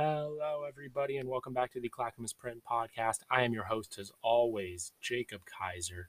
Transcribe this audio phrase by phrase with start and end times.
[0.00, 3.22] Hello, everybody, and welcome back to the Clackamas Print Podcast.
[3.32, 6.08] I am your host, as always, Jacob Kaiser,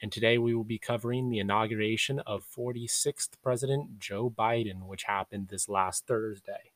[0.00, 5.48] and today we will be covering the inauguration of 46th President Joe Biden, which happened
[5.48, 6.74] this last Thursday.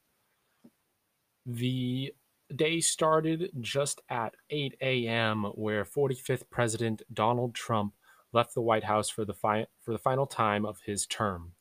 [1.47, 2.13] The
[2.53, 7.95] day started just at 8 a.m., where 45th President Donald Trump
[8.33, 11.53] left the White House for the, fi- for the final time of his term.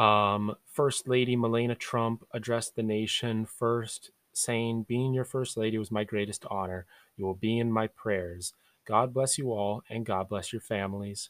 [0.00, 5.90] Um, First Lady Melania Trump addressed the nation first, saying, Being your First Lady was
[5.90, 6.86] my greatest honor.
[7.18, 8.54] You will be in my prayers.
[8.86, 11.28] God bless you all, and God bless your families.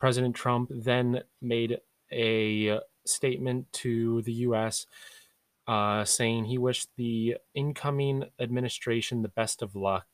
[0.00, 1.78] President Trump then made
[2.10, 4.86] a statement to the U.S.
[5.68, 10.06] Uh, saying he wished the incoming administration the best of luck.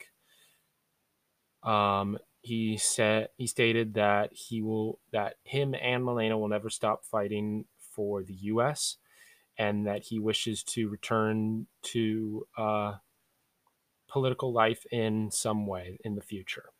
[1.62, 7.04] Um, he said he stated that he will that him and Melania will never stop
[7.04, 8.96] fighting for the U.S.
[9.58, 12.94] and that he wishes to return to uh,
[14.08, 16.70] political life in some way in the future.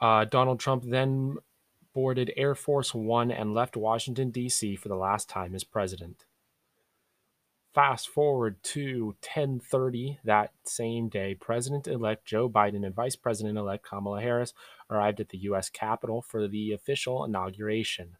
[0.00, 1.36] Uh, Donald Trump then
[1.94, 4.74] boarded Air Force One and left Washington, D.C.
[4.74, 6.24] for the last time as president.
[7.74, 14.54] Fast forward to 10:30 that same day, President-elect Joe Biden and Vice President-elect Kamala Harris
[14.88, 18.16] arrived at the US Capitol for the official inauguration.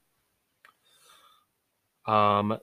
[2.06, 2.58] Um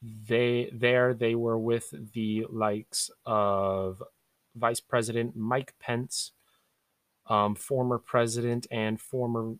[0.00, 4.02] they there they were with the likes of
[4.54, 6.32] Vice President Mike Pence,
[7.26, 9.56] um, former president and former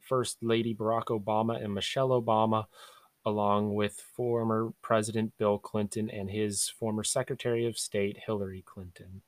[0.00, 2.66] First Lady Barack Obama and Michelle Obama,
[3.24, 9.22] along with former President Bill Clinton and his former Secretary of State Hillary Clinton.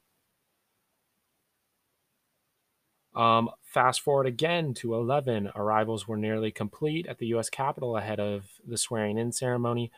[3.14, 5.50] Um, fast forward again to 11.
[5.56, 7.48] Arrivals were nearly complete at the U.S.
[7.48, 9.90] Capitol ahead of the swearing in ceremony.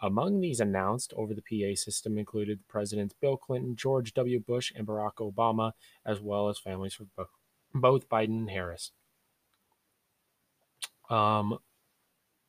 [0.00, 4.38] Among these announced over the PA system included Presidents Bill Clinton, George W.
[4.38, 5.72] Bush, and Barack Obama,
[6.04, 7.26] as well as families of
[7.74, 8.92] both Biden and Harris.
[11.10, 11.58] Um,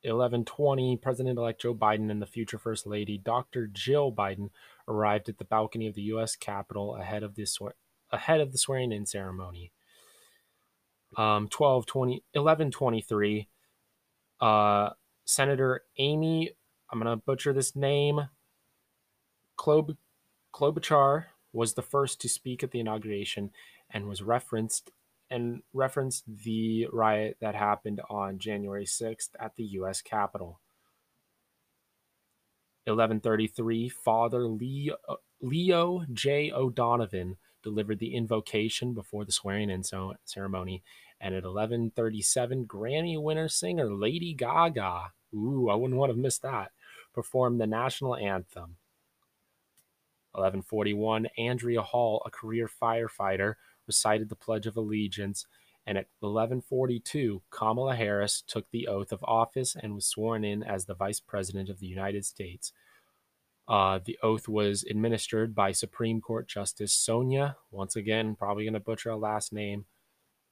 [0.04, 3.68] 1120, President-elect Joe Biden and the future First Lady, Dr.
[3.68, 4.50] Jill Biden,
[4.88, 6.36] arrived at the balcony of the U.S.
[6.36, 7.38] Capitol ahead of
[8.12, 9.72] ahead of the swearing-in ceremony.
[11.18, 13.48] Um, 1220, 1123,
[14.42, 14.90] uh,
[15.26, 16.52] Senator Amy,
[16.92, 18.30] I'm gonna butcher this name,
[19.60, 19.98] Klob,
[20.54, 23.52] Klobuchar was the first to speak at the inauguration
[23.90, 24.92] and was referenced
[25.32, 30.02] and referenced the riot that happened on January 6th at the U.S.
[30.02, 30.60] Capitol.
[32.86, 34.96] 1133, Father Leo,
[35.42, 36.52] Leo J.
[36.52, 39.84] O'Donovan delivered the invocation before the swearing in
[40.26, 40.84] ceremony.
[41.22, 46.72] And at 1137, Grammy winner singer Lady Gaga, ooh, I wouldn't want to miss that,
[47.14, 48.78] performed the national anthem.
[50.32, 53.56] 1141, Andrea Hall, a career firefighter,
[53.90, 55.46] recited the Pledge of Allegiance,
[55.86, 60.86] and at 1142, Kamala Harris took the oath of office and was sworn in as
[60.86, 62.72] the Vice President of the United States.
[63.68, 68.80] Uh, the oath was administered by Supreme Court Justice Sonia, once again, probably going to
[68.80, 69.86] butcher a last name,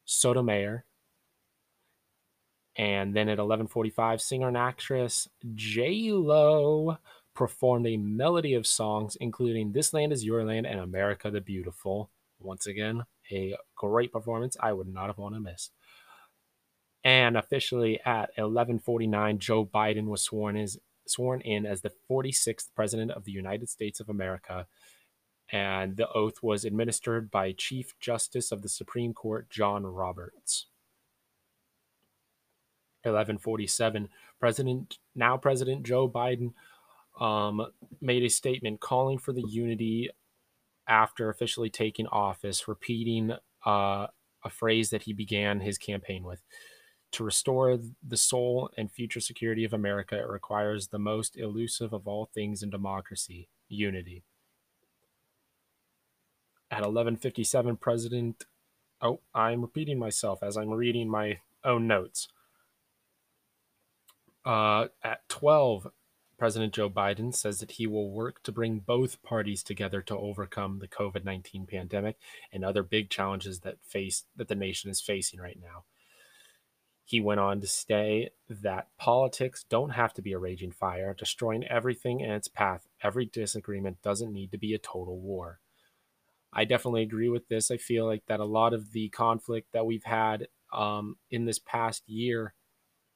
[0.05, 0.85] Sotomayor.
[2.75, 6.97] And then at 11:45, singer and actress J Lo
[7.33, 12.11] performed a melody of songs, including "This Land Is Your Land" and "America the Beautiful."
[12.39, 15.69] Once again, a great performance I would not have wanted to miss.
[17.03, 23.11] And officially at 11:49, Joe Biden was sworn as sworn in as the 46th president
[23.11, 24.67] of the United States of America,
[25.49, 30.67] and the oath was administered by Chief Justice of the Supreme Court John Roberts.
[33.03, 36.53] 1147, President now President Joe Biden
[37.19, 37.67] um,
[38.01, 40.09] made a statement calling for the unity
[40.87, 43.33] after officially taking office, repeating
[43.65, 44.07] uh,
[44.43, 46.41] a phrase that he began his campaign with.
[47.13, 52.07] To restore the soul and future security of America, it requires the most elusive of
[52.07, 54.23] all things in democracy unity.
[56.69, 58.45] At 1157, President.
[59.01, 62.28] Oh, I'm repeating myself as I'm reading my own notes.
[64.43, 65.87] Uh, at 12,
[66.37, 70.79] President Joe Biden says that he will work to bring both parties together to overcome
[70.79, 72.17] the COVID-19 pandemic
[72.53, 75.85] and other big challenges that face that the nation is facing right now.
[77.03, 81.66] He went on to say that politics don't have to be a raging fire, destroying
[81.66, 82.87] everything in its path.
[83.01, 85.59] Every disagreement doesn't need to be a total war.
[86.53, 87.72] I definitely agree with this.
[87.72, 91.59] I feel like that a lot of the conflict that we've had um, in this
[91.59, 92.53] past year,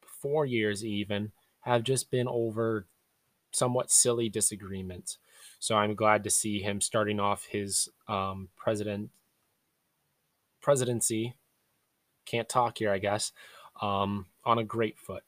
[0.05, 2.87] four years even, have just been over
[3.51, 5.17] somewhat silly disagreements.
[5.59, 9.11] So I'm glad to see him starting off his um, president
[10.61, 11.35] presidency.
[12.25, 13.31] Can't talk here, I guess.
[13.81, 15.23] Um, on a great foot.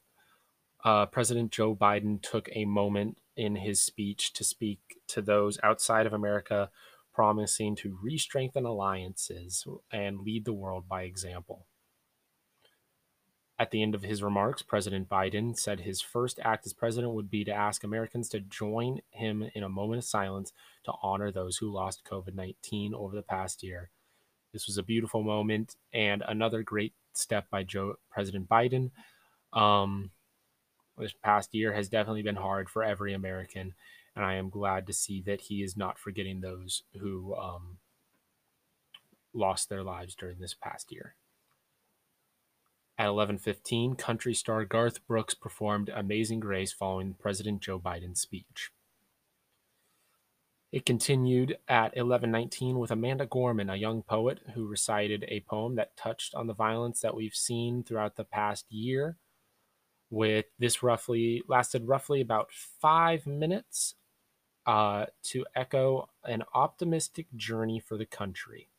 [0.83, 6.05] Uh, President Joe Biden took a moment in his speech to speak to those outside
[6.05, 6.69] of America,
[7.13, 11.65] promising to re strengthen alliances and lead the world by example.
[13.63, 17.31] At the end of his remarks, President Biden said his first act as president would
[17.31, 20.51] be to ask Americans to join him in a moment of silence
[20.83, 23.89] to honor those who lost COVID 19 over the past year.
[24.51, 28.91] This was a beautiful moment and another great step by Joe, President Biden.
[29.53, 30.11] Um,
[30.97, 33.75] this past year has definitely been hard for every American,
[34.13, 37.77] and I am glad to see that he is not forgetting those who um,
[39.33, 41.15] lost their lives during this past year.
[43.03, 48.71] At 11:15, country star Garth Brooks performed Amazing Grace following President Joe Biden's speech.
[50.71, 55.97] It continued at 11:19 with Amanda Gorman, a young poet who recited a poem that
[55.97, 59.17] touched on the violence that we've seen throughout the past year.
[60.09, 63.95] With this roughly lasted roughly about 5 minutes
[64.65, 68.69] uh, to echo an optimistic journey for the country.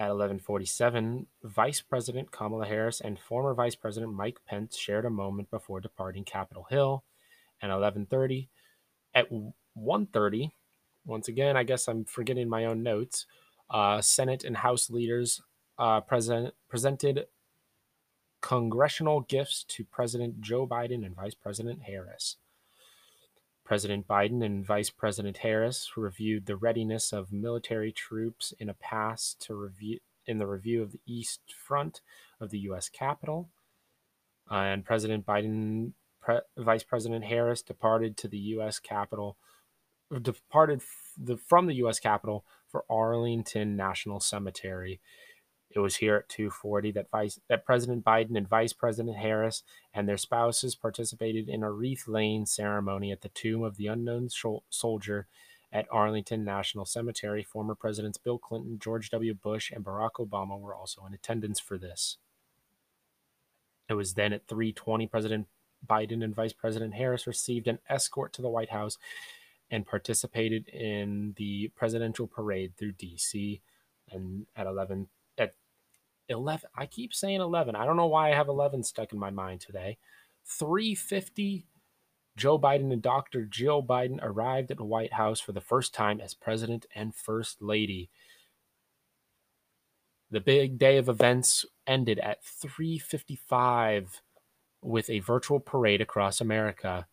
[0.00, 5.50] At 11:47, Vice President Kamala Harris and former Vice President Mike Pence shared a moment
[5.50, 7.04] before departing Capitol Hill
[7.60, 8.48] and 11:30.
[9.12, 9.30] At
[9.74, 10.52] 1:30,
[11.04, 13.26] once again, I guess I'm forgetting my own notes.
[13.68, 15.42] Uh, Senate and House leaders
[15.76, 17.26] uh, present, presented
[18.40, 22.38] congressional gifts to President Joe Biden and Vice President Harris.
[23.70, 29.36] President Biden and Vice President Harris reviewed the readiness of military troops in a pass
[29.38, 32.00] to review in the review of the east front
[32.40, 32.88] of the U.S.
[32.88, 33.48] Capitol.
[34.50, 38.80] Uh, and President Biden Pre- Vice President Harris departed to the U.S.
[38.80, 39.36] Capitol,
[40.20, 40.82] departed
[41.16, 42.00] the, from the U.S.
[42.00, 44.98] Capitol for Arlington National Cemetery.
[45.70, 49.62] It was here at 2:40 that Vice that President Biden and Vice President Harris
[49.94, 55.28] and their spouses participated in a wreath-laying ceremony at the tomb of the unknown soldier
[55.72, 57.44] at Arlington National Cemetery.
[57.44, 59.32] Former Presidents Bill Clinton, George W.
[59.32, 62.18] Bush, and Barack Obama were also in attendance for this.
[63.88, 65.46] It was then at 3:20 President
[65.86, 68.98] Biden and Vice President Harris received an escort to the White House
[69.70, 73.60] and participated in the presidential parade through DC.
[74.10, 75.08] And at 11, at
[76.30, 77.76] 11, I keep saying 11.
[77.76, 79.98] I don't know why I have 11 stuck in my mind today.
[80.46, 81.66] 350,
[82.36, 83.44] Joe Biden and Dr.
[83.44, 87.60] Jill Biden arrived at the White House for the first time as president and first
[87.60, 88.10] lady.
[90.30, 94.22] The big day of events ended at 355
[94.82, 97.06] with a virtual parade across America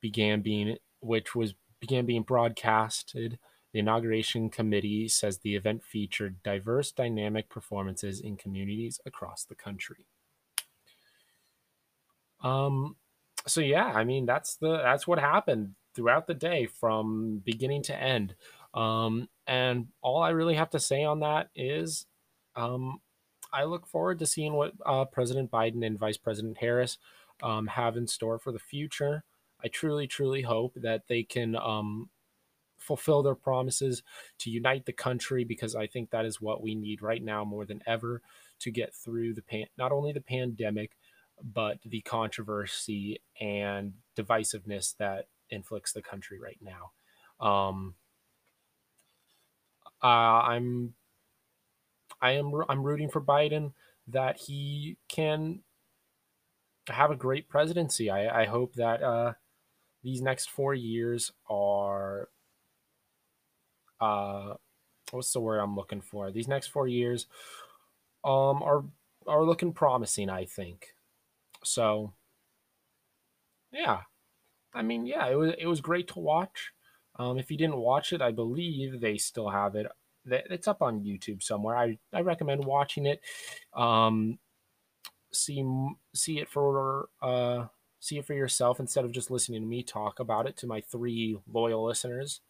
[0.00, 3.38] began being which was began being broadcasted.
[3.74, 10.06] The inauguration committee says the event featured diverse dynamic performances in communities across the country.
[12.40, 12.94] Um
[13.48, 18.00] so yeah, I mean that's the that's what happened throughout the day from beginning to
[18.00, 18.36] end.
[18.74, 22.06] Um and all I really have to say on that is
[22.54, 23.00] um
[23.52, 26.98] I look forward to seeing what uh, President Biden and Vice President Harris
[27.42, 29.22] um, have in store for the future.
[29.62, 32.10] I truly, truly hope that they can um,
[32.84, 34.02] fulfill their promises
[34.38, 37.64] to unite the country because I think that is what we need right now more
[37.64, 38.22] than ever
[38.60, 40.96] to get through the pan- not only the pandemic
[41.42, 46.92] but the controversy and divisiveness that inflicts the country right now.
[47.44, 47.94] Um,
[50.02, 50.94] uh, I'm
[52.20, 53.72] I am I'm rooting for Biden
[54.08, 55.60] that he can
[56.88, 58.10] have a great presidency.
[58.10, 59.32] I, I hope that uh,
[60.02, 62.28] these next four years are
[64.00, 64.54] uh,
[65.10, 66.30] what's the word I'm looking for?
[66.30, 67.26] These next four years
[68.24, 68.84] um, are
[69.26, 70.30] are looking promising.
[70.30, 70.88] I think
[71.62, 72.12] so.
[73.72, 74.00] Yeah,
[74.72, 76.72] I mean, yeah, it was it was great to watch.
[77.16, 79.86] Um, if you didn't watch it, I believe they still have it
[80.26, 81.76] it's up on YouTube somewhere.
[81.76, 83.20] I, I recommend watching it.
[83.74, 84.38] Um,
[85.32, 85.64] see
[86.14, 87.66] see it for uh,
[88.00, 90.80] see it for yourself instead of just listening to me talk about it to my
[90.80, 92.40] three loyal listeners.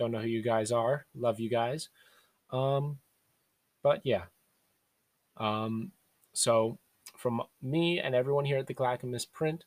[0.00, 1.04] Don't know who you guys are.
[1.14, 1.90] Love you guys.
[2.50, 3.00] Um,
[3.82, 4.22] but yeah.
[5.36, 5.92] Um,
[6.32, 6.78] so
[7.18, 9.64] from me and everyone here at the Clackamas Print,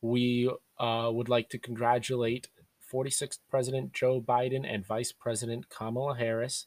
[0.00, 0.48] we
[0.78, 2.46] uh, would like to congratulate
[2.92, 6.66] 46th President Joe Biden and Vice President Kamala Harris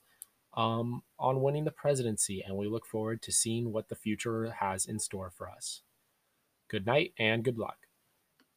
[0.53, 4.85] um, on winning the presidency, and we look forward to seeing what the future has
[4.85, 5.81] in store for us.
[6.67, 7.87] Good night and good luck.